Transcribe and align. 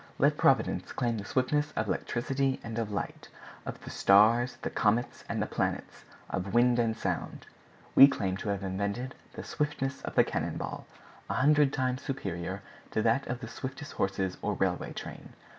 Let 0.17 0.35
Providence 0.35 0.93
claim 0.93 1.19
the 1.19 1.25
swiftness 1.25 1.71
of 1.75 1.87
electricity 1.87 2.59
and 2.63 2.79
of 2.79 2.91
light, 2.91 3.29
of 3.67 3.79
the 3.83 3.91
stars, 3.91 4.57
the 4.63 4.71
comets, 4.71 5.23
and 5.29 5.39
the 5.39 5.45
planets, 5.45 6.05
of 6.27 6.55
wind 6.55 6.79
and 6.79 6.97
sound—we 6.97 8.07
claim 8.07 8.35
to 8.37 8.49
have 8.49 8.63
invented 8.63 9.13
the 9.33 9.43
swiftness 9.43 10.01
of 10.01 10.15
the 10.15 10.23
cannon 10.23 10.57
ball, 10.57 10.87
a 11.29 11.35
hundred 11.35 11.71
times 11.71 12.01
superior 12.01 12.63
to 12.89 13.03
that 13.03 13.27
of 13.27 13.41
the 13.41 13.47
swiftest 13.47 13.91
horses 13.93 14.37
or 14.41 14.55
railway 14.55 14.91
train. 14.91 15.33